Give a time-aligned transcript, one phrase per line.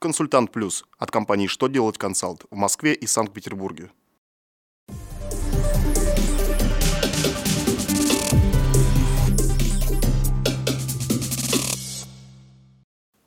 [0.00, 3.90] Консультант Плюс от компании «Что делать консалт» в Москве и Санкт-Петербурге.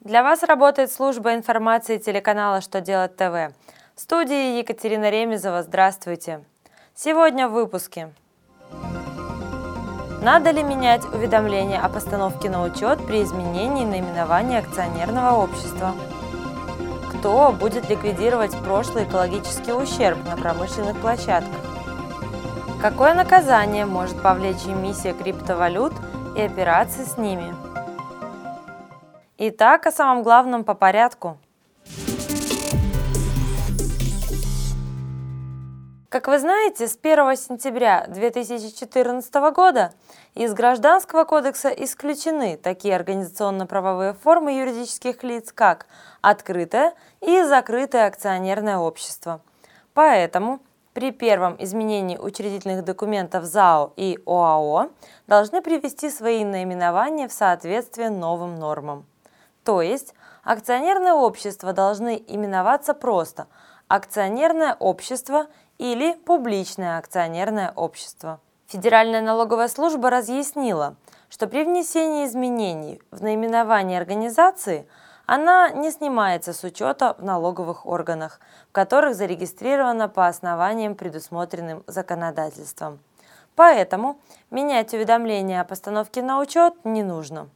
[0.00, 3.54] Для вас работает служба информации телеканала «Что делать ТВ».
[3.94, 5.62] В студии Екатерина Ремезова.
[5.62, 6.46] Здравствуйте.
[6.94, 8.10] Сегодня в выпуске.
[10.22, 15.94] Надо ли менять уведомление о постановке на учет при изменении наименования акционерного общества?
[17.24, 21.56] Кто будет ликвидировать прошлый экологический ущерб на промышленных площадках?
[22.82, 25.94] Какое наказание может повлечь эмиссия криптовалют
[26.36, 27.54] и операции с ними?
[29.38, 31.38] Итак, о самом главном по порядку.
[36.14, 39.92] Как вы знаете, с 1 сентября 2014 года
[40.36, 45.88] из Гражданского кодекса исключены такие организационно-правовые формы юридических лиц, как
[46.20, 49.40] открытое и закрытое акционерное общество.
[49.92, 50.60] Поэтому
[50.92, 54.90] при первом изменении учредительных документов ЗАО и ОАО
[55.26, 59.04] должны привести свои наименования в соответствие новым нормам.
[59.64, 63.48] То есть акционерные общества должны именоваться просто
[63.88, 65.46] акционерное общество
[65.78, 68.40] или публичное акционерное общество.
[68.66, 70.96] Федеральная налоговая служба разъяснила,
[71.28, 74.88] что при внесении изменений в наименование организации
[75.26, 83.00] она не снимается с учета в налоговых органах, в которых зарегистрирована по основаниям, предусмотренным законодательством.
[83.56, 84.18] Поэтому
[84.50, 87.48] менять уведомления о постановке на учет не нужно.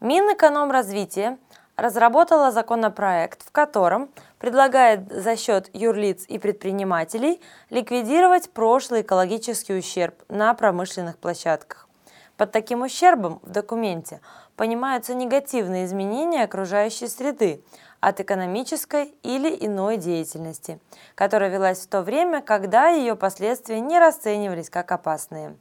[0.00, 1.38] Минэкономразвития
[1.78, 7.40] разработала законопроект, в котором предлагает за счет юрлиц и предпринимателей
[7.70, 11.88] ликвидировать прошлый экологический ущерб на промышленных площадках.
[12.36, 14.20] Под таким ущербом в документе
[14.56, 17.62] понимаются негативные изменения окружающей среды
[18.00, 20.80] от экономической или иной деятельности,
[21.14, 25.56] которая велась в то время, когда ее последствия не расценивались как опасные.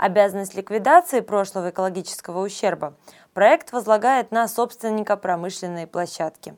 [0.00, 2.94] Обязанность ликвидации прошлого экологического ущерба
[3.34, 6.56] проект возлагает на собственника промышленной площадки.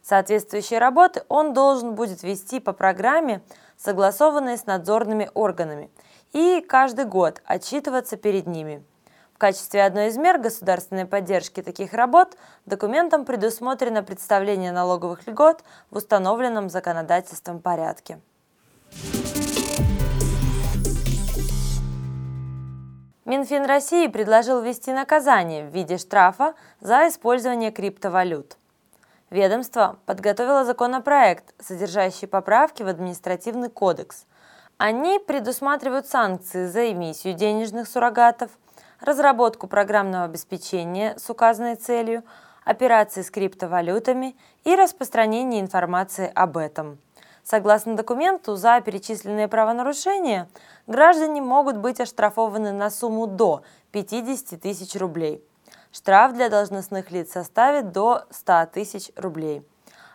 [0.00, 3.42] Соответствующие работы он должен будет вести по программе,
[3.76, 5.90] согласованной с надзорными органами,
[6.32, 8.84] и каждый год отчитываться перед ними.
[9.34, 15.96] В качестве одной из мер государственной поддержки таких работ документом предусмотрено представление налоговых льгот в
[15.96, 18.20] установленном законодательством порядке.
[23.28, 28.56] Минфин России предложил ввести наказание в виде штрафа за использование криптовалют.
[29.28, 34.24] Ведомство подготовило законопроект, содержащий поправки в административный кодекс.
[34.78, 38.50] Они предусматривают санкции за эмиссию денежных суррогатов,
[38.98, 42.22] разработку программного обеспечения с указанной целью,
[42.64, 46.98] операции с криптовалютами и распространение информации об этом.
[47.50, 50.50] Согласно документу, за перечисленные правонарушения
[50.86, 55.42] граждане могут быть оштрафованы на сумму до 50 тысяч рублей.
[55.90, 59.66] Штраф для должностных лиц составит до 100 тысяч рублей.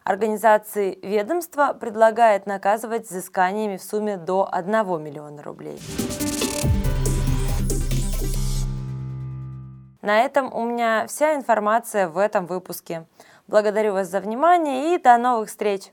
[0.04, 4.72] Организации ведомства предлагает наказывать взысканиями в сумме до 1
[5.02, 5.82] миллиона рублей.
[10.04, 13.08] На этом у меня вся информация в этом выпуске.
[13.48, 15.92] Благодарю вас за внимание и до новых встреч!